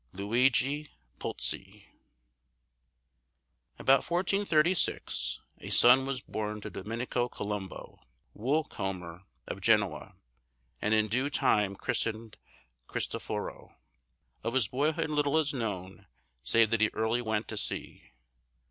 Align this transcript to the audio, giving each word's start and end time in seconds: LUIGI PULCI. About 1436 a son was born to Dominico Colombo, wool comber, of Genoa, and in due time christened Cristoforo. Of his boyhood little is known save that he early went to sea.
LUIGI 0.13 0.89
PULCI. 1.19 1.85
About 3.77 3.99
1436 4.09 5.41
a 5.59 5.69
son 5.69 6.07
was 6.07 6.23
born 6.23 6.59
to 6.61 6.71
Dominico 6.71 7.29
Colombo, 7.29 7.99
wool 8.33 8.63
comber, 8.63 9.25
of 9.45 9.61
Genoa, 9.61 10.15
and 10.81 10.95
in 10.95 11.07
due 11.07 11.29
time 11.29 11.75
christened 11.75 12.39
Cristoforo. 12.87 13.77
Of 14.43 14.55
his 14.55 14.67
boyhood 14.67 15.11
little 15.11 15.37
is 15.37 15.53
known 15.53 16.07
save 16.41 16.71
that 16.71 16.81
he 16.81 16.89
early 16.95 17.21
went 17.21 17.47
to 17.49 17.55
sea. 17.57 18.09